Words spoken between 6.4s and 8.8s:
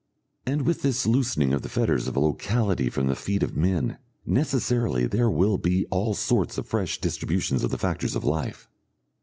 of fresh distributions of the factors of life.